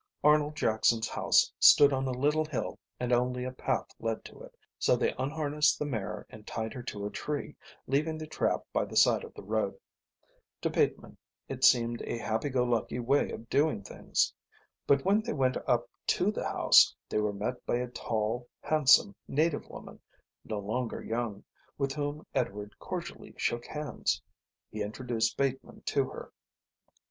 Arnold 0.23 0.55
Jackson's 0.55 1.07
house 1.07 1.51
stood 1.59 1.93
on 1.93 2.07
a 2.07 2.11
little 2.11 2.45
hill 2.45 2.79
and 2.99 3.11
only 3.13 3.43
a 3.43 3.51
path 3.51 3.85
led 3.99 4.25
to 4.25 4.41
it, 4.41 4.57
so 4.79 4.95
they 4.95 5.13
unharnessed 5.19 5.77
the 5.77 5.85
mare 5.85 6.25
and 6.31 6.47
tied 6.47 6.73
her 6.73 6.81
to 6.81 7.05
a 7.05 7.11
tree, 7.11 7.55
leaving 7.85 8.17
the 8.17 8.25
trap 8.25 8.61
by 8.73 8.83
the 8.83 8.95
side 8.95 9.23
of 9.23 9.31
the 9.35 9.43
road. 9.43 9.77
To 10.61 10.71
Bateman 10.71 11.17
it 11.47 11.63
seemed 11.63 12.01
a 12.01 12.17
happy 12.17 12.49
go 12.49 12.63
lucky 12.63 12.97
way 12.97 13.29
of 13.29 13.47
doing 13.47 13.83
things. 13.83 14.33
But 14.87 15.05
when 15.05 15.21
they 15.21 15.33
went 15.33 15.57
up 15.67 15.87
to 16.17 16.31
the 16.31 16.45
house 16.45 16.95
they 17.07 17.19
were 17.19 17.31
met 17.31 17.63
by 17.67 17.75
a 17.75 17.85
tall, 17.87 18.47
handsome 18.63 19.13
native 19.27 19.69
woman, 19.69 20.01
no 20.43 20.57
longer 20.57 21.03
young, 21.03 21.43
with 21.77 21.91
whom 21.91 22.25
Edward 22.33 22.75
cordially 22.79 23.35
shook 23.37 23.67
hands. 23.67 24.19
He 24.71 24.81
introduced 24.81 25.37
Bateman 25.37 25.81
to 25.85 26.09
her. 26.09 26.33